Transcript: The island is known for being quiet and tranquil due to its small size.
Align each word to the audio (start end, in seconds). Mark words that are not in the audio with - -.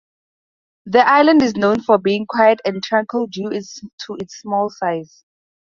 The 0.87 1.07
island 1.07 1.43
is 1.43 1.55
known 1.55 1.81
for 1.83 1.99
being 1.99 2.25
quiet 2.25 2.59
and 2.65 2.81
tranquil 2.81 3.27
due 3.27 3.51
to 3.51 4.15
its 4.17 4.35
small 4.37 4.71
size. 4.71 5.23